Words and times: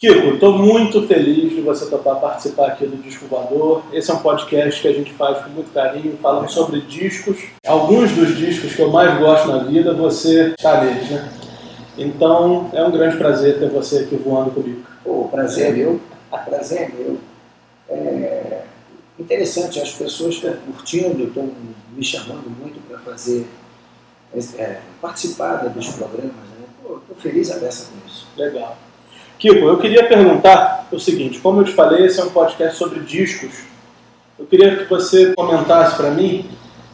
Kiko, 0.00 0.28
estou 0.32 0.56
muito 0.56 1.06
feliz 1.06 1.50
de 1.50 1.60
você 1.60 1.84
topar 1.84 2.18
participar 2.18 2.68
aqui 2.68 2.86
do 2.86 2.96
Disco 3.02 3.26
Voador. 3.26 3.82
Esse 3.92 4.10
é 4.10 4.14
um 4.14 4.20
podcast 4.20 4.80
que 4.80 4.88
a 4.88 4.94
gente 4.94 5.12
faz 5.12 5.44
com 5.44 5.50
muito 5.50 5.70
carinho, 5.74 6.16
falando 6.22 6.48
sobre 6.48 6.80
discos. 6.80 7.38
Alguns 7.66 8.10
dos 8.12 8.34
discos 8.34 8.74
que 8.74 8.80
eu 8.80 8.90
mais 8.90 9.18
gosto 9.18 9.48
na 9.48 9.58
vida, 9.64 9.92
você 9.92 10.54
está 10.58 10.82
neles, 10.82 11.10
né? 11.10 11.30
Então, 11.98 12.70
é 12.72 12.82
um 12.82 12.90
grande 12.90 13.18
prazer 13.18 13.58
ter 13.58 13.68
você 13.68 13.98
aqui 13.98 14.16
voando 14.16 14.52
comigo. 14.52 14.80
O 15.04 15.28
prazer 15.28 15.66
é 15.66 15.72
meu, 15.72 16.00
prazer 16.46 16.80
é 16.80 16.88
meu. 16.88 17.18
É 17.90 18.62
interessante, 19.18 19.82
as 19.82 19.92
pessoas 19.92 20.36
estão 20.36 20.54
curtindo, 20.72 21.24
estão 21.24 21.50
me 21.94 22.02
chamando 22.02 22.48
muito 22.58 22.80
para 22.88 23.00
fazer, 23.00 23.46
é, 24.56 24.80
participar 25.02 25.56
dos 25.56 25.88
programas. 25.90 26.32
Né? 26.32 26.64
Estou 26.84 27.16
feliz 27.18 27.50
a 27.50 27.58
beça 27.58 27.90
com 27.90 28.08
isso. 28.08 28.26
Legal. 28.34 28.78
Kiko, 29.40 29.64
eu 29.64 29.78
queria 29.78 30.06
perguntar 30.06 30.86
o 30.92 31.00
seguinte: 31.00 31.40
como 31.40 31.62
eu 31.62 31.64
te 31.64 31.72
falei, 31.72 32.04
esse 32.04 32.20
é 32.20 32.24
um 32.24 32.28
podcast 32.28 32.76
sobre 32.76 33.00
discos. 33.00 33.62
Eu 34.38 34.44
queria 34.44 34.76
que 34.76 34.84
você 34.84 35.32
comentasse 35.34 35.96
para 35.96 36.10
mim 36.10 36.44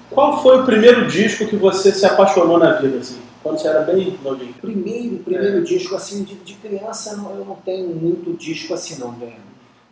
qual 0.09 0.41
foi 0.41 0.60
o 0.60 0.64
primeiro 0.64 1.09
disco 1.09 1.48
que 1.48 1.56
você 1.56 1.90
se 1.92 2.06
apaixonou 2.06 2.56
na 2.56 2.74
vida, 2.74 2.98
assim, 2.98 3.18
quando 3.42 3.59
você 3.59 3.66
era 3.66 3.80
bem 3.80 4.16
novinho. 4.23 4.54
Primeiro, 4.60 5.16
primeiro 5.18 5.59
é. 5.59 5.60
disco 5.62 5.96
assim 5.96 6.23
de, 6.23 6.37
de 6.37 6.54
criança, 6.54 7.14
eu 7.14 7.45
não 7.45 7.56
tenho 7.56 7.88
muito 7.88 8.32
disco 8.34 8.73
assim 8.74 9.01
não, 9.01 9.10
né? 9.10 9.32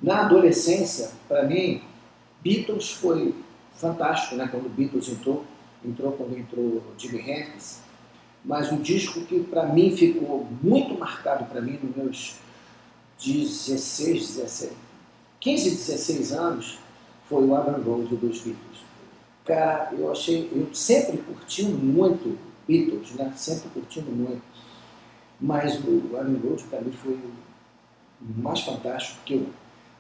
Na 0.01 0.21
adolescência, 0.21 1.11
para 1.27 1.43
mim, 1.43 1.81
Beatles 2.41 2.93
foi 2.93 3.35
fantástico, 3.75 4.37
né? 4.37 4.49
Quando 4.49 4.69
Beatles 4.69 5.09
entrou, 5.09 5.45
entrou 5.85 6.13
quando 6.13 6.39
entrou 6.39 6.81
Jimi 6.97 7.19
Hendrix. 7.19 7.83
Mas 8.45 8.71
um 8.71 8.77
disco 8.77 9.23
que 9.23 9.41
para 9.41 9.65
mim 9.67 9.97
ficou 9.97 10.47
muito 10.63 10.97
marcado 10.97 11.47
para 11.47 11.63
mim 11.63 11.79
nos 11.83 11.97
meus 11.97 12.44
16, 13.19 14.37
17, 14.37 14.73
15, 15.41 15.71
16 15.71 16.33
anos, 16.33 16.79
foi 17.29 17.45
o 17.45 17.55
Abbey 17.55 17.83
Road 17.83 18.17
dos 18.17 18.41
Beatles. 18.41 18.85
Cara, 19.45 19.91
eu 19.93 20.11
achei, 20.11 20.51
eu 20.55 20.75
sempre 20.75 21.19
curti 21.19 21.65
muito 21.65 22.39
Beatles, 22.67 23.13
né? 23.13 23.33
Sempre 23.37 23.69
curtindo 23.71 24.11
muito. 24.11 24.43
Mas 25.41 25.79
o 25.85 26.17
Abbey 26.19 26.41
Road 26.43 26.63
para 26.65 26.81
mim 26.81 26.93
foi 26.93 27.13
o 27.13 28.43
mais 28.43 28.61
fantástico, 28.61 29.19
porque 29.19 29.35
eu, 29.35 29.47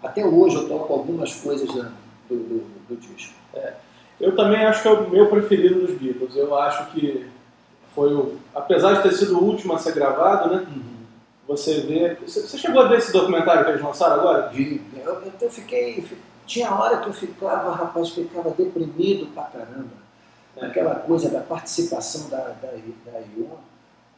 até 0.02 0.24
hoje 0.24 0.56
eu 0.56 0.68
toco 0.68 0.92
algumas 0.92 1.34
coisas 1.34 1.68
do, 1.68 1.82
do, 2.28 2.86
do 2.88 2.96
disco. 2.96 3.34
É. 3.54 3.74
Eu 4.20 4.34
também 4.36 4.64
acho 4.64 4.82
que 4.82 4.88
é 4.88 4.92
o 4.92 5.10
meu 5.10 5.28
preferido 5.28 5.86
dos 5.86 5.98
Beatles. 5.98 6.36
Eu 6.36 6.56
acho 6.56 6.92
que 6.92 7.26
foi 7.94 8.14
o. 8.14 8.36
Apesar 8.54 8.94
de 8.94 9.02
ter 9.02 9.12
sido 9.12 9.38
o 9.38 9.44
último 9.44 9.74
a 9.74 9.78
ser 9.78 9.94
gravado, 9.94 10.54
né? 10.54 10.66
Uhum. 10.68 10.93
Você 11.46 11.80
vê. 11.80 12.16
Você 12.26 12.56
chegou 12.58 12.82
a 12.82 12.88
ver 12.88 12.98
esse 12.98 13.12
documentário 13.12 13.64
que 13.64 13.70
eles 13.72 13.82
lançaram 13.82 14.14
agora? 14.14 14.48
Vi. 14.48 14.80
Eu, 15.04 15.22
eu 15.40 15.50
fiquei. 15.50 16.04
Tinha 16.46 16.74
hora 16.74 16.98
que 16.98 17.08
eu 17.08 17.12
ficava, 17.12 17.74
rapaz, 17.74 18.10
ficava 18.10 18.50
deprimido 18.50 19.26
pra 19.34 19.44
caramba. 19.44 20.04
É. 20.56 20.66
Aquela 20.66 20.96
coisa 20.96 21.28
da 21.30 21.40
participação 21.40 22.28
da, 22.28 22.38
da, 22.38 22.68
da 22.70 23.18
Ion. 23.36 23.56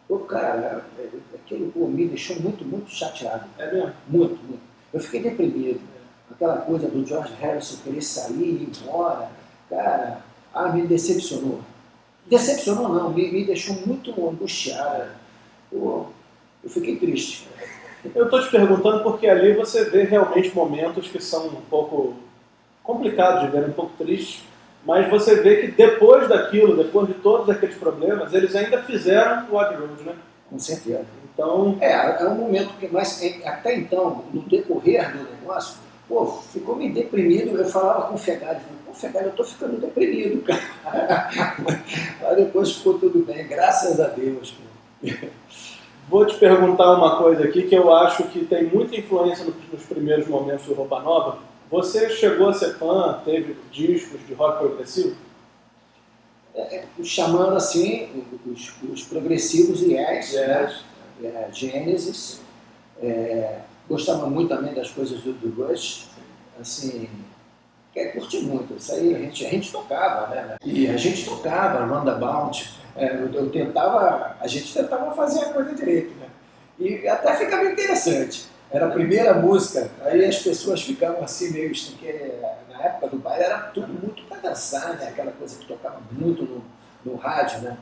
Pô, 0.08 0.20
cara, 0.20 0.84
é, 0.98 1.08
aquilo 1.34 1.72
pô, 1.72 1.86
me 1.86 2.06
deixou 2.06 2.38
muito, 2.40 2.64
muito 2.64 2.90
chateado. 2.90 3.46
É 3.58 3.72
mesmo? 3.72 3.92
Muito, 4.08 4.36
muito. 4.44 4.62
Eu 4.92 5.00
fiquei 5.00 5.22
deprimido. 5.22 5.80
É. 5.80 6.34
Aquela 6.34 6.58
coisa 6.58 6.88
do 6.88 7.04
George 7.04 7.32
Harrison 7.40 7.82
querer 7.82 8.02
sair, 8.02 8.40
ir 8.40 8.68
embora. 8.68 9.30
Cara, 9.68 10.20
ah, 10.54 10.68
me 10.68 10.86
decepcionou. 10.86 11.60
Decepcionou 12.26 12.88
não, 12.88 13.10
me, 13.12 13.30
me 13.30 13.44
deixou 13.44 13.74
muito 13.86 14.10
angustiado. 14.28 15.10
Pô, 15.70 16.06
eu 16.66 16.70
fiquei 16.70 16.96
triste. 16.96 17.48
Eu 18.12 18.24
estou 18.24 18.42
te 18.42 18.50
perguntando 18.50 19.02
porque 19.04 19.28
ali 19.28 19.54
você 19.54 19.84
vê 19.84 20.02
realmente 20.02 20.54
momentos 20.54 21.08
que 21.08 21.22
são 21.22 21.46
um 21.46 21.60
pouco 21.70 22.14
complicados 22.82 23.42
de 23.42 23.56
ver, 23.56 23.68
um 23.68 23.72
pouco 23.72 23.92
tristes, 23.96 24.42
mas 24.84 25.08
você 25.08 25.36
vê 25.42 25.60
que 25.60 25.68
depois 25.68 26.28
daquilo, 26.28 26.76
depois 26.76 27.06
de 27.06 27.14
todos 27.14 27.48
aqueles 27.48 27.76
problemas, 27.76 28.34
eles 28.34 28.54
ainda 28.54 28.82
fizeram 28.82 29.46
o 29.50 29.58
Abbey 29.58 29.78
Road, 29.78 30.02
né? 30.02 30.14
Com 30.50 30.58
certeza. 30.58 31.06
Então... 31.32 31.76
É, 31.80 32.22
é 32.22 32.28
um 32.28 32.34
momento 32.34 32.74
que, 32.78 32.88
mas 32.88 33.22
é, 33.22 33.46
até 33.46 33.76
então, 33.76 34.24
no 34.32 34.42
decorrer 34.42 35.16
do 35.16 35.24
negócio, 35.24 35.78
pô, 36.08 36.26
ficou 36.52 36.74
me 36.74 36.90
deprimido, 36.90 37.56
eu 37.56 37.64
falava 37.66 38.08
com 38.08 38.14
o 38.14 38.18
Fegari, 38.18 38.60
pô, 38.84 38.92
Fegari, 38.92 39.26
eu 39.26 39.30
estou 39.30 39.46
ficando 39.46 39.80
deprimido, 39.80 40.42
cara. 40.42 41.30
Aí 42.28 42.36
depois 42.36 42.72
ficou 42.72 42.98
tudo 42.98 43.24
bem, 43.24 43.46
graças 43.46 44.00
a 44.00 44.08
Deus. 44.08 44.52
Pô. 44.52 45.26
Vou 46.08 46.24
te 46.24 46.36
perguntar 46.36 46.92
uma 46.92 47.18
coisa 47.18 47.44
aqui 47.44 47.62
que 47.62 47.74
eu 47.74 47.92
acho 47.92 48.24
que 48.24 48.44
tem 48.44 48.64
muita 48.64 48.96
influência 48.96 49.44
nos 49.72 49.82
primeiros 49.86 50.28
momentos 50.28 50.64
do 50.66 50.74
Roupa 50.74 51.00
Nova. 51.00 51.38
Você 51.68 52.08
chegou 52.10 52.48
a 52.48 52.54
ser 52.54 52.74
fã, 52.74 53.20
teve 53.24 53.56
discos 53.72 54.24
de 54.24 54.32
rock 54.34 54.60
progressivo? 54.60 55.16
É, 56.54 56.76
é 56.76 56.84
chamando 57.02 57.56
assim, 57.56 58.24
os, 58.46 58.72
os 58.88 59.02
progressivos 59.02 59.82
yes, 59.82 60.32
yes. 60.32 60.34
Né? 60.34 60.80
É, 61.24 61.48
Genesis. 61.52 62.40
É, 63.02 63.58
gostava 63.88 64.26
muito 64.26 64.50
também 64.50 64.74
das 64.74 64.90
coisas 64.90 65.20
do, 65.22 65.32
do 65.32 65.60
Rush. 65.60 66.06
Assim, 66.60 67.08
quer 67.92 68.12
curtir 68.12 68.42
muito. 68.42 68.76
Isso 68.76 68.92
aí 68.92 69.12
a 69.12 69.18
gente, 69.18 69.44
a 69.44 69.50
gente 69.50 69.72
tocava, 69.72 70.28
né? 70.28 70.56
E 70.64 70.86
a 70.86 70.96
gente 70.96 71.24
tocava, 71.24 71.84
Roundabout 71.84 72.85
é, 72.96 73.14
eu, 73.14 73.32
eu, 73.32 73.50
tentava, 73.50 74.36
a 74.40 74.46
gente 74.46 74.72
tentava 74.72 75.14
fazer 75.14 75.44
a 75.44 75.52
coisa 75.52 75.74
direito, 75.74 76.14
né? 76.18 76.26
E 76.78 77.06
até 77.08 77.34
ficava 77.36 77.64
interessante. 77.64 78.46
Era 78.70 78.86
a 78.86 78.90
primeira 78.90 79.34
música, 79.34 79.90
aí 80.02 80.24
as 80.24 80.38
pessoas 80.38 80.82
ficavam 80.82 81.22
assim 81.22 81.52
meio, 81.52 81.70
porque 81.70 82.32
na 82.68 82.82
época 82.82 83.08
do 83.08 83.18
baile 83.18 83.44
era 83.44 83.58
tudo 83.58 83.88
muito 83.88 84.22
para 84.24 84.38
dançar, 84.38 84.94
né? 84.96 85.08
Aquela 85.08 85.32
coisa 85.32 85.58
que 85.58 85.66
tocava 85.66 86.00
muito 86.10 86.42
no, 86.42 86.64
no 87.04 87.16
rádio, 87.16 87.60
né? 87.60 87.76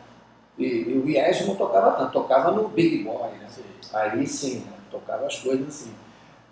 E, 0.59 0.65
e 0.65 0.99
o 0.99 1.09
IES 1.09 1.47
não 1.47 1.57
tocava 1.57 1.93
tanto, 1.93 2.13
tocava 2.13 2.53
no 2.53 2.69
Big 2.69 3.03
Boy, 3.03 3.31
né? 3.33 3.49
Aí 3.93 4.27
sim, 4.27 4.61
né? 4.61 4.73
tocava 4.91 5.27
as 5.27 5.39
coisas 5.39 5.67
assim. 5.69 5.93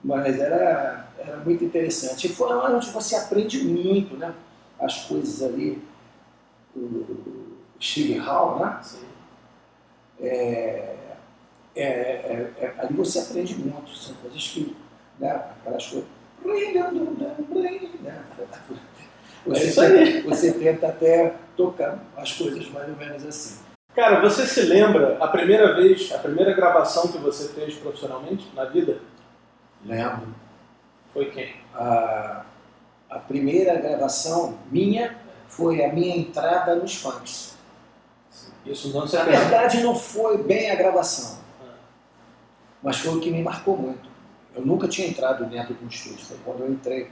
Mas 0.02 0.38
era, 0.38 1.08
era 1.18 1.36
muito 1.38 1.64
interessante. 1.64 2.26
E 2.26 2.30
foi 2.30 2.52
onde 2.54 2.90
você 2.90 3.14
aprende 3.14 3.62
muito, 3.64 4.16
né? 4.16 4.34
As 4.80 5.04
coisas 5.04 5.42
ali. 5.42 5.82
O, 6.74 7.41
Steve 7.82 8.18
Hall, 8.18 8.60
né? 8.60 8.80
É, 10.20 10.94
é, 11.74 11.84
é, 11.84 12.52
é, 12.58 12.74
ali 12.78 12.94
você 12.94 13.18
aprende 13.18 13.56
muito, 13.56 13.90
são 13.96 14.14
coisas 14.16 14.46
que, 14.48 14.76
né, 15.18 15.42
aquelas 15.60 15.86
coisas, 15.86 16.08
né? 18.00 18.24
Você, 19.44 19.80
é 19.80 19.90
tenta, 19.90 20.28
você 20.28 20.52
tenta 20.52 20.86
até 20.86 21.34
tocar 21.56 21.98
as 22.16 22.32
coisas 22.32 22.70
mais 22.70 22.88
ou 22.88 22.96
menos 22.96 23.24
assim. 23.26 23.60
Cara, 23.94 24.20
você 24.20 24.46
se 24.46 24.62
lembra 24.62 25.18
a 25.18 25.26
primeira 25.26 25.74
vez, 25.74 26.12
a 26.12 26.18
primeira 26.18 26.54
gravação 26.54 27.08
que 27.08 27.18
você 27.18 27.48
fez 27.48 27.74
profissionalmente 27.74 28.48
na 28.54 28.64
vida? 28.64 29.00
Lembro. 29.84 30.28
Foi 31.12 31.30
quem? 31.30 31.56
A, 31.74 32.44
a 33.10 33.18
primeira 33.18 33.74
gravação 33.74 34.58
minha 34.70 35.18
foi 35.48 35.84
a 35.84 35.92
minha 35.92 36.16
entrada 36.16 36.76
nos 36.76 36.96
funks. 36.96 37.51
Isso 38.64 38.92
não 38.92 39.06
se 39.06 39.16
Na 39.16 39.24
verdade, 39.24 39.82
não 39.82 39.94
foi 39.94 40.42
bem 40.42 40.70
a 40.70 40.76
gravação, 40.76 41.38
ah. 41.60 41.74
mas 42.82 42.98
foi 42.98 43.16
o 43.16 43.20
que 43.20 43.30
me 43.30 43.42
marcou 43.42 43.76
muito. 43.76 44.08
Eu 44.54 44.64
nunca 44.64 44.86
tinha 44.86 45.08
entrado 45.08 45.46
dentro 45.46 45.74
de 45.74 45.84
um 45.84 45.88
estúdio, 45.88 46.24
foi 46.24 46.36
quando 46.44 46.60
eu 46.60 46.70
entrei 46.70 47.10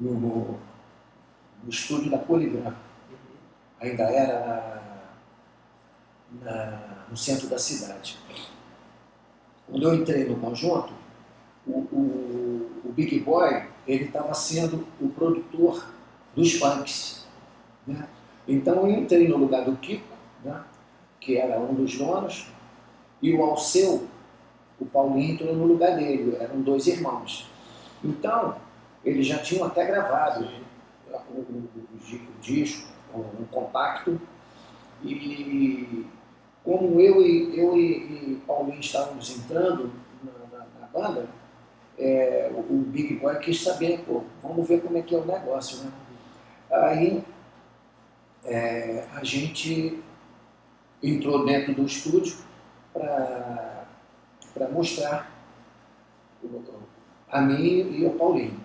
no, 0.00 0.12
no, 0.12 0.58
estúdio 1.68 2.10
da 2.10 2.18
Poligram. 2.18 2.74
Ainda 3.80 4.04
era 4.04 4.82
na, 6.42 6.50
na, 6.50 7.04
no 7.10 7.16
centro 7.16 7.46
da 7.46 7.58
cidade. 7.58 8.18
Quando 9.68 9.82
eu 9.82 9.94
entrei 9.94 10.24
no 10.24 10.36
conjunto, 10.36 10.92
o, 11.66 11.78
o, 11.78 12.80
o 12.84 12.92
Big 12.92 13.20
Boy 13.20 13.68
ele 13.86 14.04
estava 14.04 14.34
sendo 14.34 14.86
o 15.00 15.08
produtor 15.10 15.86
dos 16.34 16.54
funks. 16.54 17.26
Né? 17.86 18.08
Então 18.48 18.76
eu 18.76 18.90
entrei 18.90 19.28
no 19.28 19.36
lugar 19.36 19.64
do 19.64 19.76
Kiko 19.76 20.13
né, 20.44 20.62
que 21.20 21.38
era 21.38 21.58
um 21.58 21.74
dos 21.74 21.96
donos, 21.96 22.48
e 23.22 23.34
o 23.34 23.42
Alceu, 23.42 24.06
o 24.78 24.86
Paulinho, 24.86 25.34
entrou 25.34 25.54
no 25.54 25.64
lugar 25.64 25.96
dele, 25.96 26.36
eram 26.38 26.60
dois 26.60 26.86
irmãos. 26.86 27.48
Então, 28.02 28.56
eles 29.04 29.26
já 29.26 29.38
tinham 29.38 29.66
até 29.66 29.86
gravado 29.86 30.44
o, 31.10 31.38
o, 31.38 31.40
o, 31.40 31.88
o 31.96 32.40
disco, 32.40 32.92
um 33.14 33.44
compacto, 33.46 34.20
e 35.02 36.06
como 36.64 36.98
eu 36.98 37.20
e, 37.20 37.58
eu 37.58 37.76
e, 37.76 37.90
e 37.92 38.42
Paulinho 38.46 38.80
estávamos 38.80 39.36
entrando 39.36 39.92
na, 40.22 40.58
na, 40.58 40.66
na 40.80 40.86
banda, 40.86 41.28
é, 41.98 42.50
o, 42.52 42.78
Big 42.78 43.16
Boy 43.16 43.38
quis 43.38 43.62
saber, 43.62 44.02
pô, 44.06 44.24
vamos 44.42 44.66
ver 44.66 44.80
como 44.80 44.96
é 44.96 45.02
que 45.02 45.14
é 45.14 45.18
o 45.18 45.24
negócio, 45.24 45.84
né? 45.84 45.92
Aí 46.70 47.22
é, 48.44 49.04
a 49.14 49.22
gente 49.22 50.02
entrou 51.04 51.44
dentro 51.44 51.74
do 51.74 51.84
estúdio 51.84 52.38
para 52.92 54.68
mostrar 54.70 55.30
a 57.30 57.40
mim 57.40 57.98
e 57.98 58.06
ao 58.06 58.12
Paulinho. 58.12 58.58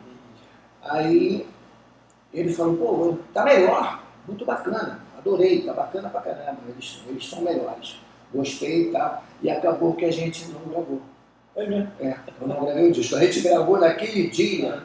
Aí 0.81 1.45
ele 2.33 2.53
falou, 2.53 2.77
pô, 2.77 3.17
tá 3.33 3.43
melhor, 3.43 4.03
muito 4.27 4.45
bacana, 4.45 5.01
adorei, 5.17 5.63
tá 5.63 5.73
bacana 5.73 6.09
pra 6.09 6.21
caramba, 6.21 6.59
eles, 6.69 7.01
eles 7.07 7.27
são 7.27 7.41
melhores. 7.41 7.99
Gostei 8.33 8.89
e 8.89 8.91
tá? 8.91 8.99
tal. 8.99 9.23
E 9.41 9.49
acabou 9.49 9.95
que 9.95 10.05
a 10.05 10.11
gente 10.11 10.47
não 10.49 10.61
gravou. 10.61 11.01
É 11.55 11.67
mesmo? 11.67 11.91
É, 11.99 12.15
eu 12.39 12.47
não 12.47 12.63
gravei 12.63 12.89
o 12.89 12.91
disco. 12.91 13.15
A 13.15 13.25
gente 13.25 13.41
gravou 13.41 13.79
naquele 13.79 14.29
dia 14.29 14.83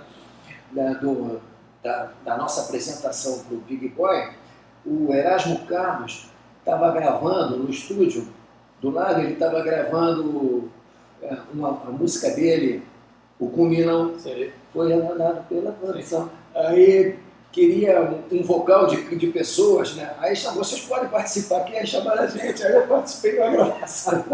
da, 0.72 0.94
do, 0.94 1.40
da, 1.82 2.10
da 2.24 2.36
nossa 2.38 2.62
apresentação 2.62 3.40
para 3.40 3.54
o 3.54 3.60
Big 3.60 3.86
Boy, 3.88 4.30
o 4.86 5.12
Erasmo 5.12 5.66
Carlos 5.66 6.30
estava 6.64 6.90
gravando 6.90 7.58
no 7.58 7.69
estúdio, 7.69 8.26
do 8.81 8.90
lado 8.90 9.20
ele 9.20 9.34
estava 9.34 9.62
gravando 9.62 10.70
é, 11.22 11.37
uma, 11.52 11.82
a 11.87 11.90
música 11.90 12.31
dele, 12.31 12.82
o 13.38 13.49
Cuminão, 13.49 14.14
foi 14.72 14.96
mandado 14.96 15.46
pela 15.49 15.72
produção. 15.72 16.31
Aí 16.55 17.19
queria 17.52 18.00
um, 18.02 18.38
um 18.38 18.43
vocal 18.43 18.87
de, 18.87 19.14
de 19.14 19.26
pessoas, 19.28 19.94
né? 19.94 20.14
Aí 20.19 20.34
chamou, 20.34 20.64
vocês 20.64 20.81
podem 20.82 21.08
participar 21.08 21.58
aqui, 21.58 21.76
aí 21.76 21.87
chamaram 21.87 22.22
a 22.22 22.26
gente, 22.26 22.62
aí 22.62 22.75
eu 22.75 22.87
participei 22.87 23.38
da 23.38 23.50
gravação. 23.50 24.25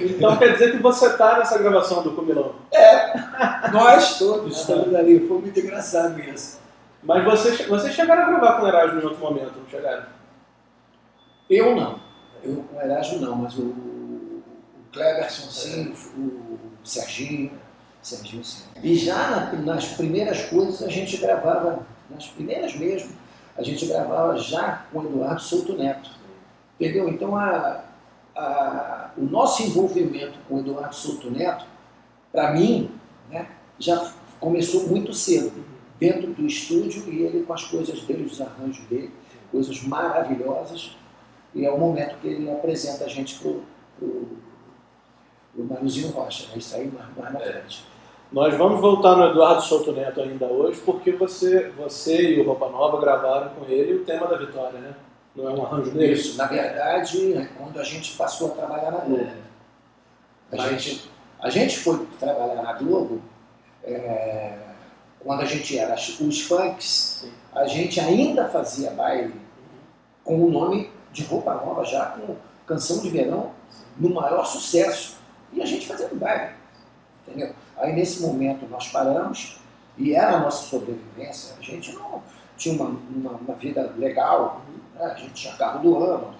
então 0.00 0.36
quer 0.36 0.52
dizer 0.52 0.72
que 0.72 0.78
você 0.82 1.06
está 1.06 1.38
nessa 1.38 1.58
gravação 1.58 2.02
do 2.02 2.12
Comilão? 2.12 2.54
É, 2.70 3.70
nós 3.72 4.18
todos 4.18 4.60
estamos 4.60 4.94
ali, 4.94 5.26
foi 5.26 5.38
muito 5.38 5.58
engraçado 5.58 6.20
isso. 6.20 6.60
Mas 7.02 7.24
vocês, 7.24 7.66
vocês 7.66 7.94
chegaram 7.94 8.22
a 8.22 8.26
gravar 8.26 8.58
com 8.58 8.64
o 8.64 8.68
Erasmo 8.68 9.00
em 9.00 9.04
outro 9.04 9.18
momento, 9.18 9.58
não 9.58 9.68
chegaram? 9.68 10.04
Eu 11.48 11.74
não, 11.74 11.98
eu 12.42 12.62
com 12.62 12.76
o 12.76 12.80
Erasmo 12.80 13.18
não, 13.18 13.36
mas 13.36 13.56
o, 13.56 13.62
o 13.62 14.42
Cleberson 14.92 15.50
sim, 15.50 15.94
o 16.16 16.58
Serginho, 16.84 17.52
Serginho 18.02 18.44
sim. 18.44 18.64
E 18.82 18.94
já 18.94 19.30
na, 19.30 19.52
nas 19.52 19.86
primeiras 19.88 20.42
coisas 20.46 20.82
a 20.82 20.88
gente 20.88 21.16
gravava, 21.16 21.86
nas 22.10 22.26
primeiras 22.28 22.74
mesmo, 22.76 23.12
a 23.56 23.62
gente 23.62 23.86
gravava 23.86 24.38
já 24.38 24.84
com 24.92 25.00
o 25.00 25.04
Eduardo 25.06 25.40
Souto 25.40 25.76
Neto. 25.76 26.10
Entendeu? 26.78 27.08
Então 27.08 27.36
a, 27.36 27.82
a, 28.36 29.10
o 29.16 29.22
nosso 29.22 29.62
envolvimento 29.62 30.38
com 30.48 30.56
o 30.56 30.60
Eduardo 30.60 30.94
Souto 30.94 31.30
Neto, 31.30 31.64
para 32.30 32.52
mim, 32.52 32.90
né, 33.28 33.48
já 33.78 34.12
começou 34.38 34.88
muito 34.88 35.12
cedo, 35.12 35.52
dentro 36.00 36.32
do 36.32 36.46
estúdio 36.46 37.12
e 37.12 37.22
ele 37.22 37.44
com 37.44 37.52
as 37.52 37.64
coisas 37.64 38.00
dele, 38.02 38.24
os 38.24 38.40
arranjos 38.40 38.84
dele, 38.86 39.12
coisas 39.52 39.82
maravilhosas. 39.82 40.96
E 41.54 41.66
é 41.66 41.70
o 41.70 41.78
momento 41.78 42.16
que 42.20 42.28
ele 42.28 42.50
apresenta 42.50 43.04
a 43.04 43.08
gente 43.08 43.38
para 43.38 43.50
o 43.50 44.38
Mariozinho 45.54 46.08
Rocha. 46.08 46.48
Né? 46.48 46.54
Isso 46.56 46.74
aí 46.74 46.90
mais, 46.90 47.14
mais 47.16 47.34
na 47.34 47.40
frente. 47.40 47.84
Nós 48.32 48.56
vamos 48.56 48.80
voltar 48.80 49.16
no 49.16 49.26
Eduardo 49.26 49.60
Souto 49.60 49.92
Neto 49.92 50.20
ainda 50.20 50.46
hoje, 50.46 50.80
porque 50.86 51.10
você, 51.12 51.68
você 51.70 52.36
e 52.36 52.40
o 52.40 52.46
Roupa 52.46 52.68
Nova 52.68 53.00
gravaram 53.00 53.50
com 53.50 53.64
ele 53.66 53.94
o 53.94 54.04
tema 54.04 54.26
da 54.28 54.36
vitória, 54.36 54.78
né? 54.78 54.94
Não 55.34 55.48
é 55.48 55.52
um 55.52 55.66
arranjo 55.66 55.90
dele? 55.90 56.12
Isso, 56.12 56.38
na 56.38 56.46
verdade, 56.46 57.34
é 57.34 57.48
quando 57.58 57.78
a 57.78 57.84
gente 57.84 58.16
passou 58.16 58.52
a 58.52 58.54
trabalhar 58.54 58.92
na 58.92 58.98
Globo. 58.98 59.22
É. 59.22 59.34
A, 60.52 60.56
Mas... 60.56 60.82
gente, 60.82 61.10
a 61.40 61.50
gente 61.50 61.78
foi 61.78 62.06
trabalhar 62.18 62.62
na 62.62 62.72
Globo 62.74 63.20
é, 63.82 64.69
quando 65.22 65.42
a 65.42 65.44
gente 65.44 65.78
era 65.78 65.94
os 65.94 66.40
funks, 66.42 67.20
Sim. 67.22 67.32
a 67.54 67.66
gente 67.66 68.00
ainda 68.00 68.48
fazia 68.48 68.90
baile 68.90 69.34
com 70.24 70.42
o 70.42 70.50
nome 70.50 70.90
de 71.12 71.24
Roupa 71.24 71.54
Nova, 71.54 71.84
já 71.84 72.06
com 72.06 72.36
Canção 72.66 73.00
de 73.00 73.10
Verão, 73.10 73.52
no 73.98 74.10
maior 74.10 74.44
sucesso. 74.44 75.18
E 75.52 75.60
a 75.60 75.66
gente 75.66 75.86
fazendo 75.86 76.18
baile. 76.18 76.54
Entendeu? 77.26 77.54
Aí 77.76 77.92
nesse 77.92 78.22
momento 78.22 78.66
nós 78.68 78.88
paramos 78.88 79.60
e 79.98 80.14
era 80.14 80.36
a 80.36 80.40
nossa 80.40 80.68
sobrevivência. 80.68 81.54
A 81.58 81.62
gente 81.62 81.92
não 81.92 82.22
tinha 82.56 82.74
uma, 82.74 82.98
uma, 83.10 83.32
uma 83.32 83.54
vida 83.54 83.92
legal, 83.96 84.62
né? 84.94 85.04
a 85.04 85.14
gente 85.14 85.34
tinha 85.34 85.54
carro 85.54 85.80
do 85.80 86.02
ano. 86.02 86.34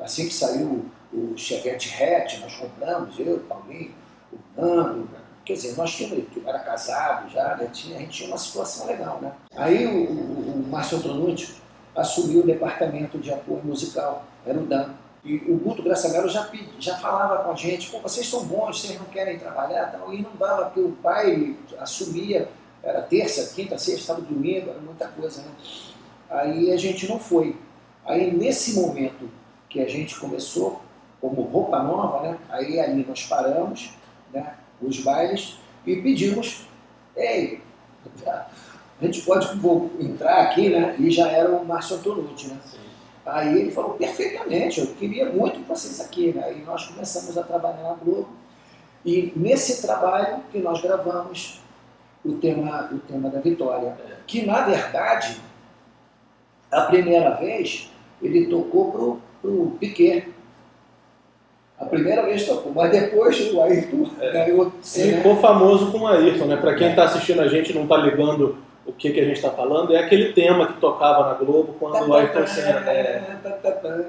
Assim 0.00 0.26
que 0.26 0.34
saiu 0.34 0.84
o 1.12 1.36
Chevette 1.36 1.90
hatch, 1.90 2.40
nós 2.40 2.54
compramos, 2.56 3.18
eu, 3.18 3.36
o 3.36 3.40
Paulinho, 3.40 3.94
o 4.32 4.60
Nando. 4.60 5.08
Quer 5.46 5.52
dizer, 5.52 5.76
nós 5.76 5.92
tínhamos, 5.92 6.24
eu 6.36 6.42
era 6.44 6.58
casado 6.58 7.30
já, 7.30 7.54
né? 7.54 7.70
tinha, 7.72 7.96
a 7.96 8.00
gente 8.00 8.10
tinha 8.10 8.28
uma 8.28 8.36
situação 8.36 8.84
legal. 8.88 9.20
Né? 9.22 9.32
Aí 9.54 9.86
o, 9.86 10.10
o, 10.10 10.64
o 10.64 10.68
Márcio 10.68 10.98
Antonucci 10.98 11.54
assumiu 11.94 12.40
o 12.40 12.46
departamento 12.46 13.16
de 13.16 13.32
apoio 13.32 13.62
musical, 13.64 14.24
era 14.44 14.58
o 14.58 14.66
Dan. 14.66 14.90
E 15.24 15.36
o 15.48 15.56
Guto 15.56 15.84
Graçamelo 15.84 16.28
já, 16.28 16.50
já 16.80 16.96
falava 16.96 17.44
com 17.44 17.52
a 17.52 17.54
gente, 17.54 17.90
Pô, 17.90 18.00
vocês 18.00 18.28
são 18.28 18.44
bons, 18.44 18.80
vocês 18.80 18.98
não 18.98 19.06
querem 19.06 19.38
trabalhar, 19.38 19.92
tal. 19.92 20.12
e 20.12 20.20
não 20.20 20.34
dava, 20.36 20.64
porque 20.64 20.80
o 20.80 20.92
pai 21.00 21.56
assumia, 21.78 22.48
era 22.82 23.02
terça, 23.02 23.54
quinta, 23.54 23.78
sexta, 23.78 24.06
sábado, 24.06 24.26
domingo, 24.26 24.70
era 24.70 24.80
muita 24.80 25.06
coisa, 25.08 25.42
né? 25.42 25.48
Aí 26.28 26.72
a 26.72 26.76
gente 26.76 27.08
não 27.08 27.20
foi. 27.20 27.56
Aí 28.04 28.32
nesse 28.32 28.74
momento 28.74 29.30
que 29.68 29.80
a 29.80 29.88
gente 29.88 30.18
começou, 30.18 30.80
como 31.20 31.42
roupa 31.42 31.82
nova, 31.82 32.22
né? 32.22 32.38
Aí 32.48 32.80
ali 32.80 33.04
nós 33.08 33.24
paramos, 33.24 33.92
né? 34.32 34.54
Os 34.80 35.00
bailes, 35.00 35.58
e 35.86 35.96
pedimos, 35.96 36.66
ei, 37.16 37.60
a 38.26 39.04
gente 39.04 39.22
pode 39.22 39.48
entrar 40.00 40.42
aqui, 40.42 40.68
né? 40.70 40.96
E 40.98 41.10
já 41.10 41.28
era 41.28 41.50
o 41.50 41.64
Márcio 41.64 41.96
Antonucci, 41.96 42.48
né? 42.48 42.58
Sim. 42.66 42.78
Aí 43.26 43.58
ele 43.58 43.70
falou, 43.72 43.94
perfeitamente, 43.94 44.80
eu 44.80 44.86
queria 44.94 45.30
muito 45.30 45.66
vocês 45.66 46.00
aqui. 46.00 46.32
Né? 46.32 46.44
Aí 46.44 46.62
nós 46.64 46.86
começamos 46.86 47.36
a 47.36 47.42
trabalhar 47.42 47.82
na 47.82 47.94
Globo. 47.94 48.28
E 49.04 49.32
nesse 49.34 49.82
trabalho 49.82 50.42
que 50.50 50.58
nós 50.58 50.80
gravamos 50.80 51.60
o 52.24 52.34
tema, 52.34 52.88
o 52.92 52.98
tema 52.98 53.28
da 53.28 53.40
Vitória. 53.40 53.96
Que, 54.26 54.46
na 54.46 54.62
verdade, 54.62 55.40
a 56.70 56.82
primeira 56.82 57.30
vez 57.34 57.90
ele 58.22 58.46
tocou 58.46 59.20
para 59.42 59.50
o 59.50 59.76
Piquet. 59.78 60.32
A 61.78 61.84
primeira 61.84 62.22
vez 62.22 62.46
tocou, 62.46 62.72
mas 62.72 62.90
depois 62.90 63.52
o 63.52 63.60
Ayrton 63.60 64.08
é. 64.20 64.32
ganhou. 64.32 64.72
Ele 64.96 65.16
ficou 65.16 65.36
famoso 65.36 65.92
com 65.92 65.98
o 65.98 66.06
Ayrton, 66.06 66.46
né? 66.46 66.56
Para 66.56 66.74
quem 66.74 66.90
está 66.90 67.04
assistindo 67.04 67.40
a 67.42 67.48
gente 67.48 67.74
não 67.74 67.82
está 67.82 67.98
ligando 67.98 68.56
o 68.86 68.92
que, 68.92 69.10
que 69.10 69.20
a 69.20 69.24
gente 69.24 69.36
está 69.36 69.50
falando, 69.50 69.94
é 69.94 69.98
aquele 69.98 70.32
tema 70.32 70.68
que 70.68 70.80
tocava 70.80 71.26
na 71.26 71.34
Globo 71.34 71.74
quando 71.78 72.08
o 72.08 72.14
Ayrton 72.14 72.46
Senna. 72.46 72.90
É... 72.90 73.22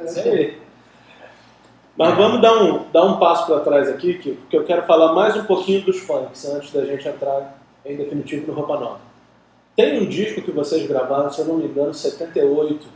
Isso 0.05 0.19
aí. 0.19 0.57
Mas 1.97 2.15
vamos 2.15 2.41
dar 2.41 2.61
um, 2.61 2.85
dar 2.93 3.05
um 3.05 3.17
passo 3.17 3.47
para 3.47 3.59
trás 3.61 3.89
aqui, 3.89 4.13
porque 4.13 4.55
eu 4.55 4.63
quero 4.63 4.83
falar 4.83 5.13
mais 5.13 5.35
um 5.35 5.43
pouquinho 5.45 5.81
dos 5.81 5.97
funks 5.97 6.45
antes 6.45 6.71
da 6.71 6.85
gente 6.85 7.07
entrar 7.07 7.59
em 7.83 7.97
definitivo 7.97 8.47
no 8.47 8.53
Roupa 8.53 8.79
Nova. 8.79 8.99
Tem 9.75 9.99
um 9.99 10.05
disco 10.05 10.41
que 10.43 10.51
vocês 10.51 10.87
gravaram, 10.87 11.31
se 11.31 11.41
eu 11.41 11.45
não 11.45 11.57
me 11.57 11.65
engano, 11.65 11.93
78, 11.93 12.87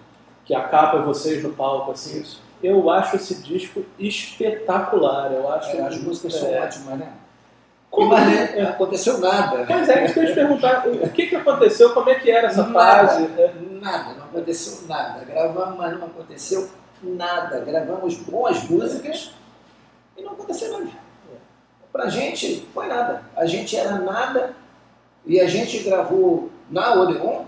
que 0.45 0.53
a 0.53 0.61
capa 0.61 0.97
é 0.97 1.01
vocês 1.01 1.41
no 1.41 1.49
palco, 1.49 1.91
assim. 1.91 2.21
Isso. 2.21 2.41
Eu 2.63 2.89
acho 2.89 3.15
esse 3.15 3.35
disco 3.41 3.83
espetacular. 3.97 5.31
Eu 5.31 5.51
acho 5.51 5.75
é, 5.75 5.81
as 5.81 5.97
músicas 6.01 6.35
é, 6.35 6.39
são 6.39 6.53
ótimas, 6.53 6.99
né? 6.99 7.13
Como 7.89 8.09
mas 8.09 8.25
né, 8.25 8.61
não 8.61 8.69
aconteceu 8.69 9.17
nada. 9.17 9.65
Pois 9.67 9.89
é, 9.89 10.05
isso 10.05 10.13
que 10.13 10.19
eu 10.21 10.27
te 10.27 10.33
perguntar. 10.33 10.87
O 10.87 11.09
que, 11.09 11.27
que 11.27 11.35
aconteceu? 11.35 11.93
Como 11.93 12.09
é 12.09 12.15
que 12.15 12.31
era 12.31 12.47
essa 12.47 12.63
nada, 12.63 13.07
fase? 13.07 13.27
Nada, 13.81 14.13
não 14.13 14.25
aconteceu 14.25 14.87
nada. 14.87 15.25
Gravamos, 15.25 15.77
mas 15.77 15.99
não 15.99 16.07
aconteceu 16.07 16.69
nada. 17.03 17.59
Gravamos 17.59 18.15
boas 18.17 18.63
músicas 18.63 19.33
e 20.15 20.21
não 20.21 20.31
aconteceu 20.33 20.71
nada. 20.71 20.91
Pra 21.91 22.07
gente, 22.07 22.65
foi 22.73 22.87
nada. 22.87 23.23
A 23.35 23.45
gente 23.45 23.75
era 23.75 23.97
nada 23.99 24.55
e 25.25 25.39
a 25.41 25.47
gente 25.47 25.79
gravou 25.79 26.49
na 26.69 26.93
Odeon 26.93 27.43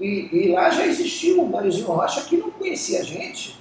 e, 0.00 0.28
e, 0.32 0.52
lá 0.52 0.70
já 0.70 0.86
existia 0.86 1.40
o 1.40 1.46
Mariozinho 1.46 1.86
Rocha 1.86 2.22
que 2.22 2.36
não 2.36 2.50
conhecia 2.50 3.00
a 3.00 3.04
gente. 3.04 3.59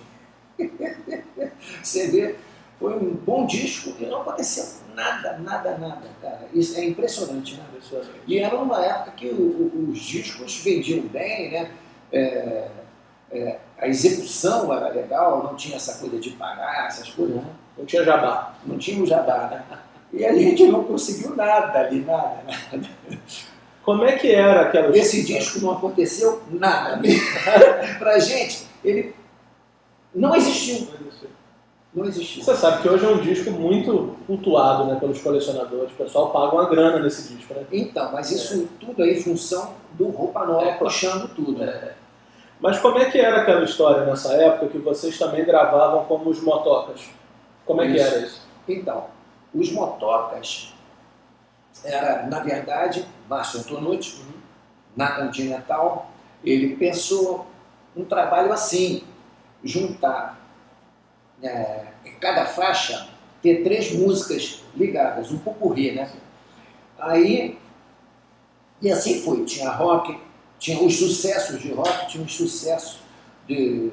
Você 1.81 2.07
vê, 2.07 2.35
foi 2.79 2.95
um 2.95 3.13
bom 3.13 3.45
disco 3.45 3.93
e 3.99 4.05
não 4.05 4.21
aconteceu 4.21 4.65
nada, 4.95 5.37
nada, 5.39 5.77
nada, 5.77 6.07
cara. 6.21 6.41
Isso 6.53 6.77
é 6.77 6.85
impressionante, 6.85 7.55
né? 7.55 7.63
Impressionante. 7.69 8.21
E 8.27 8.39
era 8.39 8.55
uma 8.55 8.83
época 8.83 9.11
que 9.11 9.27
o, 9.27 9.33
o, 9.33 9.89
os 9.91 9.99
discos 9.99 10.61
vendiam 10.63 11.01
bem, 11.07 11.51
né? 11.51 11.71
É, 12.11 12.67
é, 13.31 13.59
a 13.77 13.87
execução 13.87 14.73
era 14.73 14.89
legal, 14.89 15.43
não 15.43 15.55
tinha 15.55 15.77
essa 15.77 15.99
coisa 15.99 16.19
de 16.19 16.31
pagar, 16.31 16.87
essas 16.87 17.09
coisas. 17.09 17.35
Né? 17.37 17.45
Não 17.77 17.85
tinha 17.85 18.03
jabá. 18.03 18.55
Não 18.65 18.77
tinha 18.77 19.01
o 19.01 19.05
jabá, 19.05 19.47
né? 19.51 19.79
E 20.11 20.25
a 20.25 20.33
gente 20.33 20.65
não 20.67 20.83
conseguiu 20.83 21.35
nada 21.35 21.79
ali, 21.79 22.01
nada, 22.01 22.39
nada. 22.45 22.89
Como 23.83 24.03
é 24.03 24.13
que 24.13 24.31
era 24.31 24.63
aquela 24.63 24.95
Esse 24.95 25.23
disco 25.23 25.59
não 25.59 25.71
aconteceu 25.71 26.41
nada. 26.49 27.01
pra 27.99 28.19
gente, 28.19 28.67
ele 28.83 29.13
não 30.19 30.35
existiu. 30.35 30.87
Não 31.93 32.05
existiu. 32.05 32.43
Você 32.43 32.55
sabe 32.55 32.83
que 32.83 32.89
hoje 32.89 33.03
é 33.03 33.09
um 33.09 33.17
disco 33.19 33.49
muito 33.51 34.15
cultuado 34.27 34.85
né, 34.85 34.99
pelos 34.99 35.19
colecionadores. 35.21 35.91
O 35.91 35.95
pessoal 35.95 36.29
paga 36.29 36.53
uma 36.53 36.69
grana 36.69 36.99
nesse 36.99 37.33
disco, 37.33 37.53
né? 37.53 37.65
Então, 37.71 38.11
mas 38.11 38.29
isso 38.29 38.63
é. 38.63 38.85
tudo 38.85 39.01
aí 39.01 39.21
função 39.21 39.73
do 39.93 40.09
Roupa 40.09 40.45
Nova 40.45 40.65
é, 40.65 40.73
puxando 40.73 41.33
tudo. 41.33 41.63
É. 41.63 41.95
Mas 42.59 42.77
como 42.77 42.99
é 42.99 43.09
que 43.09 43.17
era 43.17 43.41
aquela 43.41 43.63
história 43.63 44.05
nessa 44.05 44.33
época 44.33 44.67
que 44.67 44.77
vocês 44.77 45.17
também 45.17 45.43
gravavam 45.43 46.05
como 46.05 46.29
os 46.29 46.41
motocas? 46.41 47.09
Como 47.65 47.81
é 47.81 47.87
isso. 47.87 47.95
que 47.95 48.01
era 48.01 48.25
isso? 48.25 48.41
Então, 48.67 49.05
os 49.53 49.71
motocas 49.71 50.73
era, 51.83 52.27
na 52.27 52.39
verdade, 52.39 53.05
Márcio 53.27 53.61
Antonucci, 53.61 54.17
Uhum. 54.17 54.33
na 54.95 55.11
Continental, 55.11 56.09
ele 56.43 56.75
pensou 56.75 57.47
um 57.95 58.03
trabalho 58.03 58.51
assim, 58.51 59.03
juntar 59.63 60.39
é, 61.41 61.87
em 62.05 62.13
cada 62.19 62.45
faixa 62.45 63.07
ter 63.41 63.63
três 63.63 63.93
músicas 63.93 64.61
ligadas, 64.75 65.31
um 65.31 65.37
pupurri, 65.37 65.91
né? 65.91 66.11
Aí, 66.97 67.57
e 68.81 68.91
assim 68.91 69.21
foi, 69.21 69.45
tinha 69.45 69.69
rock, 69.71 70.19
tinha 70.57 70.81
os 70.83 70.97
sucessos 70.97 71.61
de 71.61 71.71
rock, 71.71 72.07
tinha 72.07 72.23
os 72.23 72.35
sucessos 72.35 72.99
de, 73.47 73.91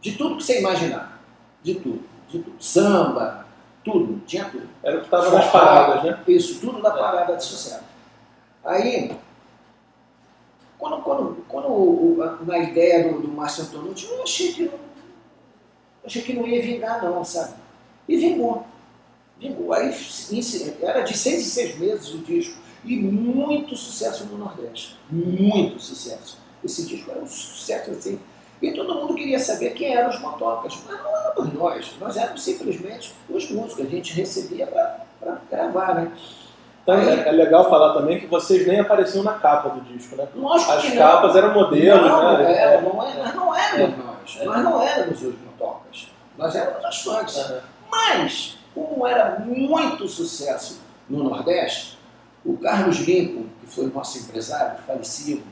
de 0.00 0.12
tudo 0.12 0.36
que 0.36 0.44
você 0.44 0.60
imaginar, 0.60 1.20
de 1.62 1.74
tudo, 1.76 2.02
de 2.28 2.38
tudo, 2.40 2.62
samba, 2.62 3.46
tudo, 3.82 4.20
tinha 4.26 4.44
tudo. 4.44 4.68
Era 4.82 4.96
o 4.96 5.00
que 5.00 5.06
estava 5.06 5.30
nas 5.30 5.50
paradas, 5.50 6.04
né? 6.04 6.22
Isso, 6.28 6.60
tudo 6.60 6.82
da 6.82 6.90
parada 6.90 7.36
de 7.36 7.44
sucesso. 7.44 7.84
Aí, 8.62 9.16
quando, 10.78 11.02
quando, 11.02 11.44
quando 11.48 12.44
na 12.46 12.58
ideia 12.58 13.12
do, 13.12 13.20
do 13.20 13.28
Márcio 13.28 13.64
Antonucci, 13.64 14.06
eu 14.06 14.22
achei 14.22 14.52
que, 14.52 14.62
não, 14.64 14.78
achei 16.04 16.22
que 16.22 16.32
não 16.32 16.46
ia 16.46 16.62
vingar 16.62 17.02
não, 17.02 17.24
sabe? 17.24 17.54
E 18.08 18.16
vingou. 18.16 18.64
Vingou. 19.40 19.72
Aí 19.72 19.92
era 20.80 21.02
de 21.02 21.16
seis 21.16 21.40
em 21.40 21.44
seis 21.44 21.78
meses 21.78 22.14
o 22.14 22.18
disco. 22.18 22.56
E 22.84 22.96
muito 22.96 23.76
sucesso 23.76 24.24
no 24.26 24.38
Nordeste. 24.38 24.96
Muito 25.10 25.80
sucesso. 25.80 26.38
Esse 26.64 26.86
disco 26.86 27.10
era 27.10 27.20
um 27.20 27.26
sucesso 27.26 27.90
assim. 27.90 28.20
E 28.62 28.72
todo 28.72 28.94
mundo 28.94 29.14
queria 29.14 29.38
saber 29.38 29.70
quem 29.74 29.94
eram 29.94 30.10
os 30.10 30.20
motocas. 30.20 30.78
Mas 30.86 31.02
não 31.02 31.16
éramos 31.16 31.54
nós. 31.54 31.96
Nós 32.00 32.16
éramos 32.16 32.42
simplesmente 32.42 33.14
os 33.28 33.50
músicos. 33.50 33.84
A 33.84 33.88
gente 33.88 34.14
recebia 34.14 34.66
para 34.66 35.42
gravar, 35.50 35.94
né? 35.96 36.12
É, 36.88 37.28
é 37.28 37.32
legal 37.32 37.68
falar 37.68 37.92
também 37.92 38.18
que 38.18 38.26
vocês 38.26 38.66
nem 38.66 38.80
apareciam 38.80 39.22
na 39.22 39.34
capa 39.34 39.68
do 39.68 39.80
disco, 39.82 40.16
né? 40.16 40.26
Lógico 40.34 40.72
As 40.72 40.90
capas 40.94 41.36
eram 41.36 41.52
modelos, 41.52 42.10
não, 42.10 42.38
né? 42.38 42.56
Era, 42.56 42.80
não 42.80 43.02
era, 43.02 43.24
nós 43.24 43.34
não 43.34 43.54
éramos 43.54 44.04
nós. 44.04 44.38
É. 44.40 44.44
Nós 44.46 44.64
não 44.64 44.82
éramos 44.82 45.22
os 45.22 45.34
motocas. 45.40 46.08
Nós 46.38 46.54
éramos 46.54 47.06
os. 47.06 47.36
Aham. 47.38 47.60
Mas, 47.90 48.58
como 48.74 49.06
era 49.06 49.38
muito 49.40 50.08
sucesso 50.08 50.80
no 51.08 51.24
Nordeste, 51.24 51.98
o 52.44 52.56
Carlos 52.56 52.98
Lincoln, 52.98 53.46
que 53.60 53.66
foi 53.66 53.86
o 53.86 53.92
nosso 53.92 54.18
empresário, 54.18 54.78
falecido, 54.86 55.42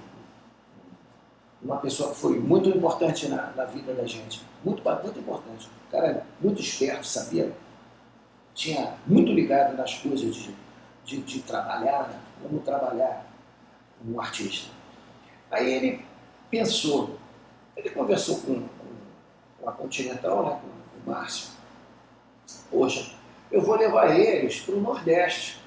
uma 1.62 1.76
pessoa 1.78 2.10
que 2.10 2.16
foi 2.16 2.38
muito 2.38 2.68
importante 2.68 3.28
na, 3.28 3.50
na 3.56 3.64
vida 3.64 3.92
da 3.92 4.06
gente, 4.06 4.42
muito, 4.64 4.82
muito 4.82 5.18
importante. 5.18 5.68
O 5.88 5.92
cara 5.92 6.24
muito 6.40 6.60
esperto, 6.60 7.06
sabia, 7.06 7.52
tinha 8.54 8.94
muito 9.06 9.32
ligado 9.32 9.76
nas 9.76 9.94
coisas 9.94 10.34
de, 10.34 10.54
de, 11.06 11.22
de 11.22 11.40
trabalhar, 11.40 12.08
né? 12.08 12.20
como 12.42 12.60
trabalhar 12.60 13.25
um 14.06 14.20
artista. 14.20 14.70
Aí 15.50 15.72
ele 15.72 16.04
pensou, 16.50 17.16
ele 17.76 17.88
conversou 17.90 18.38
com, 18.40 18.54
com, 18.54 18.68
com 19.60 19.68
a 19.68 19.72
Continental, 19.72 20.44
né, 20.44 20.60
com 20.60 21.10
o 21.10 21.14
Márcio, 21.14 21.50
poxa, 22.70 23.12
eu 23.50 23.62
vou 23.62 23.76
levar 23.76 24.18
eles 24.18 24.60
para 24.60 24.75
o 24.75 24.80
Nordeste, 24.80 25.60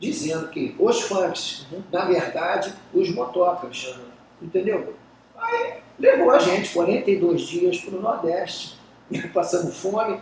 dizendo 0.00 0.48
que 0.48 0.74
os 0.78 1.02
funks, 1.02 1.66
Uhum. 1.70 1.82
na 1.92 2.04
verdade, 2.06 2.72
os 2.94 3.10
motocas, 3.10 3.94
entendeu? 4.40 4.94
Aí 5.36 5.82
levou 5.98 6.30
a 6.30 6.38
gente 6.38 6.72
42 6.72 7.42
dias 7.42 7.78
para 7.80 7.96
o 7.96 8.00
Nordeste, 8.00 8.78
passando 9.34 9.72
fome. 9.72 10.20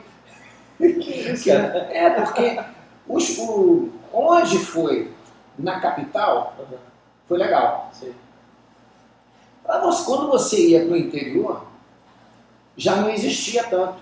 Que 0.78 1.30
isso, 1.30 1.44
cara? 1.48 1.88
É, 1.92 2.10
porque 2.10 2.58
os, 3.08 3.38
o, 3.38 3.90
onde 4.12 4.58
foi 4.58 5.10
na 5.58 5.80
capital 5.80 6.54
Aham. 6.58 6.78
foi 7.28 7.38
legal. 7.38 7.90
Sim. 7.92 8.12
Pra 9.64 9.80
você- 9.80 10.04
quando 10.04 10.28
você 10.28 10.68
ia 10.68 10.84
para 10.84 10.94
o 10.94 10.96
interior, 10.96 11.64
já 12.76 12.96
não 12.96 13.08
existia 13.10 13.64
tanto. 13.64 13.96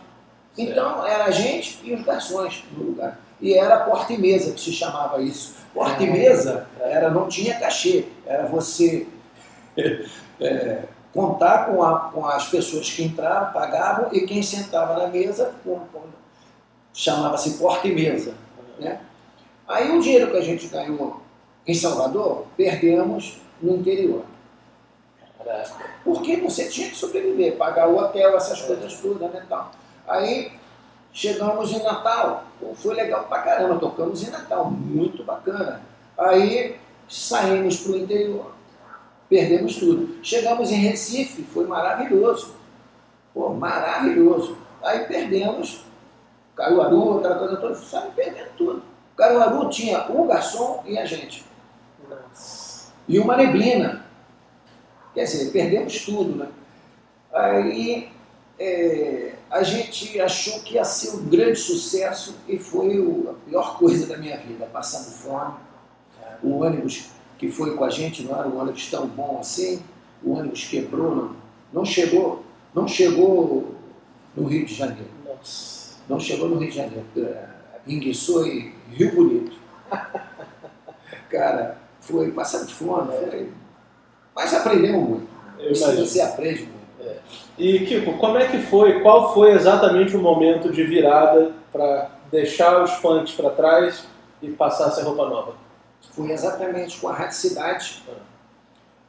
Então 0.56 1.04
era 1.06 1.24
a 1.24 1.30
gente 1.30 1.80
e 1.82 1.94
os 1.94 2.04
garçons 2.04 2.64
no 2.72 2.84
lugar. 2.84 3.18
E 3.40 3.54
era 3.54 3.80
porta 3.84 4.12
e 4.12 4.18
mesa 4.18 4.52
que 4.52 4.60
se 4.60 4.72
chamava 4.72 5.20
isso. 5.20 5.54
Porta 5.72 6.02
e 6.02 6.10
mesa 6.10 6.66
era, 6.80 7.10
não 7.10 7.28
tinha 7.28 7.58
cachê, 7.58 8.06
era 8.26 8.46
você 8.46 9.06
é, 10.40 10.84
contar 11.12 11.66
com, 11.66 11.82
a- 11.82 12.10
com 12.12 12.26
as 12.26 12.48
pessoas 12.48 12.88
que 12.90 13.02
entraram, 13.04 13.52
pagavam, 13.52 14.08
e 14.12 14.20
quem 14.22 14.42
sentava 14.42 14.96
na 14.98 15.08
mesa 15.08 15.52
chamava-se 16.92 17.54
porta 17.58 17.88
e 17.88 17.94
mesa. 17.94 18.34
Né? 18.78 19.00
Aí 19.66 19.96
o 19.96 20.00
dinheiro 20.00 20.30
que 20.30 20.36
a 20.36 20.42
gente 20.42 20.66
ganhou 20.68 21.22
em 21.66 21.74
Salvador, 21.74 22.46
perdemos 22.56 23.40
no 23.60 23.76
interior. 23.76 24.24
Porque 26.04 26.36
você 26.36 26.68
tinha 26.68 26.90
que 26.90 26.96
sobreviver, 26.96 27.56
pagar 27.56 27.88
o 27.88 27.98
hotel, 27.98 28.36
essas 28.36 28.62
coisas 28.62 28.94
todas, 29.00 29.30
né? 29.30 29.44
Tal. 29.48 29.72
Aí 30.06 30.52
chegamos 31.12 31.72
em 31.72 31.82
Natal, 31.82 32.44
foi 32.74 32.94
legal 32.94 33.24
pra 33.24 33.40
caramba, 33.40 33.78
tocamos 33.78 34.22
em 34.22 34.30
Natal, 34.30 34.70
muito 34.70 35.24
bacana. 35.24 35.82
Aí 36.16 36.76
saímos 37.08 37.78
para 37.78 37.92
o 37.92 37.96
interior, 37.96 38.52
perdemos 39.28 39.76
tudo. 39.76 40.22
Chegamos 40.22 40.70
em 40.70 40.76
Recife, 40.76 41.42
foi 41.42 41.66
maravilhoso. 41.66 42.54
Pô, 43.32 43.50
maravilhoso. 43.50 44.56
Aí 44.82 45.06
perdemos 45.06 45.84
Caruaru, 46.54 47.18
aquela 47.18 47.36
coisa 47.36 47.56
toda, 47.56 47.74
saímos 47.74 48.14
perdendo 48.14 48.50
tudo. 48.56 48.93
Caruaru 49.16 49.68
tinha 49.70 50.10
um 50.10 50.26
garçom 50.26 50.82
e 50.86 50.98
a 50.98 51.04
gente. 51.04 51.44
Nossa. 52.08 52.92
E 53.08 53.18
uma 53.18 53.36
neblina. 53.36 54.04
Quer 55.14 55.24
dizer, 55.24 55.50
perdemos 55.52 56.04
tudo, 56.04 56.34
né? 56.36 56.48
Aí 57.32 58.08
é, 58.58 59.34
a 59.50 59.62
gente 59.62 60.20
achou 60.20 60.60
que 60.60 60.74
ia 60.74 60.84
ser 60.84 61.16
um 61.16 61.24
grande 61.24 61.58
sucesso 61.58 62.36
e 62.48 62.58
foi 62.58 62.98
o- 62.98 63.30
a 63.30 63.48
pior 63.48 63.78
coisa 63.78 64.06
da 64.06 64.16
minha 64.16 64.36
vida, 64.38 64.66
passando 64.72 65.12
fome. 65.12 65.54
O 66.42 66.60
ônibus 66.60 67.10
que 67.38 67.50
foi 67.50 67.76
com 67.76 67.84
a 67.84 67.90
gente 67.90 68.22
não 68.22 68.38
era 68.38 68.48
um 68.48 68.58
ônibus 68.60 68.88
tão 68.90 69.06
bom 69.06 69.38
assim, 69.40 69.82
o 70.22 70.32
ônibus 70.34 70.64
quebrou, 70.64 71.14
não, 71.14 71.36
não 71.72 71.84
chegou, 71.84 72.44
não 72.74 72.86
chegou 72.88 73.74
no 74.36 74.46
Rio 74.46 74.64
de 74.64 74.74
Janeiro. 74.74 75.10
Nossa. 75.24 75.94
Não 76.08 76.18
chegou 76.20 76.48
no 76.48 76.58
Rio 76.58 76.70
de 76.70 76.76
Janeiro. 76.76 77.04
É, 77.16 77.48
Enguiçou 77.86 78.46
em 78.46 78.73
Rio 78.90 79.14
Bonito. 79.14 79.56
Cara, 81.30 81.78
foi 82.00 82.30
passando 82.32 82.70
fome, 82.70 83.12
foi... 83.12 83.52
mas 84.34 84.54
aprendemos 84.54 85.08
muito. 85.08 85.28
Isso 85.58 85.96
você 85.96 86.20
aprende 86.20 86.62
muito. 86.62 86.84
E, 87.56 87.86
Kiko, 87.86 88.14
como 88.18 88.38
é 88.38 88.48
que 88.48 88.58
foi, 88.58 89.00
qual 89.00 89.32
foi 89.32 89.52
exatamente 89.52 90.16
o 90.16 90.20
momento 90.20 90.72
de 90.72 90.82
virada 90.84 91.52
para 91.72 92.10
deixar 92.30 92.82
os 92.82 92.92
funks 92.94 93.34
para 93.34 93.50
trás 93.50 94.06
e 94.42 94.50
passar 94.50 94.86
a 94.86 94.90
ser 94.90 95.02
roupa 95.02 95.28
nova? 95.28 95.54
Foi 96.12 96.30
exatamente 96.30 97.00
com 97.00 97.08
a 97.08 97.12
Rádio 97.12 97.36
Cidade. 97.36 98.02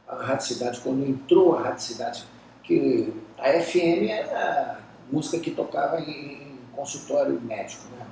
A 0.06 0.16
Rádio 0.16 0.46
Cidade, 0.46 0.80
quando 0.80 1.04
entrou 1.04 1.56
a 1.56 1.62
Rádio 1.62 1.82
Cidade, 1.82 2.24
que 2.62 3.12
a 3.38 3.48
FM 3.60 4.08
era 4.08 4.78
a 4.78 5.12
música 5.12 5.38
que 5.38 5.50
tocava 5.50 6.00
em 6.00 6.58
consultório 6.74 7.40
médico, 7.40 7.84
né? 7.98 8.06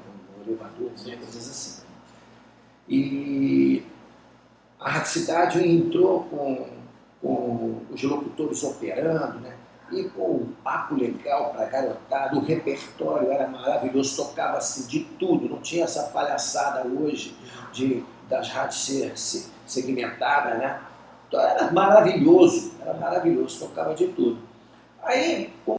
Elevador, 0.46 0.90
coisas 0.90 1.48
assim. 1.50 1.82
E 2.88 3.82
a 4.78 4.90
Rádio 4.90 5.10
Cidade 5.10 5.66
entrou 5.66 6.24
com, 6.24 6.68
com 7.22 7.80
os 7.90 8.02
locutores 8.02 8.62
operando, 8.62 9.40
né? 9.40 9.56
E 9.92 10.04
com 10.04 10.36
um 10.36 10.52
papo 10.62 10.94
legal 10.94 11.52
para 11.52 11.66
garotada, 11.66 12.36
o 12.36 12.40
repertório 12.40 13.30
era 13.30 13.46
maravilhoso, 13.46 14.16
tocava-se 14.16 14.88
de 14.88 15.00
tudo, 15.18 15.48
não 15.48 15.58
tinha 15.60 15.84
essa 15.84 16.04
palhaçada 16.04 16.86
hoje 16.88 17.36
de, 17.72 18.02
das 18.28 18.48
rádios 18.48 18.84
ser, 18.84 19.16
se- 19.18 19.50
segmentadas, 19.66 20.58
né? 20.58 20.80
Então 21.28 21.40
era 21.40 21.70
maravilhoso, 21.70 22.72
era 22.80 22.94
maravilhoso, 22.94 23.60
tocava 23.66 23.94
de 23.94 24.08
tudo. 24.08 24.38
Aí, 25.02 25.52